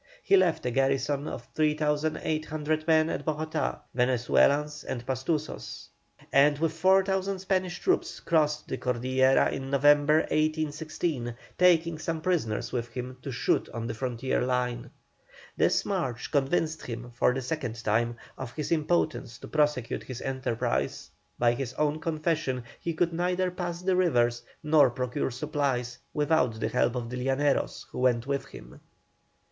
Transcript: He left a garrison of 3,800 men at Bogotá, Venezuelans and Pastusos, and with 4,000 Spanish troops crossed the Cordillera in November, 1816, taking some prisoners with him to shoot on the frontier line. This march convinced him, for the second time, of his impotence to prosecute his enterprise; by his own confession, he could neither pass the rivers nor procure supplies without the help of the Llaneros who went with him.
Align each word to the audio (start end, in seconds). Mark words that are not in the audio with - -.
He 0.23 0.35
left 0.35 0.65
a 0.65 0.71
garrison 0.71 1.27
of 1.27 1.47
3,800 1.53 2.87
men 2.87 3.07
at 3.11 3.23
Bogotá, 3.23 3.81
Venezuelans 3.93 4.83
and 4.83 5.05
Pastusos, 5.05 5.89
and 6.33 6.57
with 6.57 6.73
4,000 6.73 7.37
Spanish 7.37 7.77
troops 7.79 8.19
crossed 8.19 8.67
the 8.67 8.77
Cordillera 8.79 9.51
in 9.51 9.69
November, 9.69 10.21
1816, 10.21 11.35
taking 11.59 11.99
some 11.99 12.19
prisoners 12.19 12.71
with 12.71 12.87
him 12.87 13.15
to 13.21 13.31
shoot 13.31 13.69
on 13.75 13.85
the 13.85 13.93
frontier 13.93 14.41
line. 14.41 14.89
This 15.55 15.85
march 15.85 16.31
convinced 16.31 16.81
him, 16.87 17.11
for 17.13 17.31
the 17.31 17.43
second 17.43 17.83
time, 17.83 18.17
of 18.39 18.53
his 18.53 18.71
impotence 18.71 19.37
to 19.37 19.47
prosecute 19.47 20.01
his 20.01 20.19
enterprise; 20.23 21.11
by 21.37 21.53
his 21.53 21.75
own 21.75 21.99
confession, 21.99 22.63
he 22.79 22.95
could 22.95 23.13
neither 23.13 23.51
pass 23.51 23.83
the 23.83 23.95
rivers 23.95 24.41
nor 24.63 24.89
procure 24.89 25.29
supplies 25.29 25.99
without 26.11 26.59
the 26.59 26.69
help 26.69 26.95
of 26.95 27.11
the 27.11 27.17
Llaneros 27.23 27.85
who 27.91 27.99
went 27.99 28.25
with 28.25 28.45
him. 28.47 28.79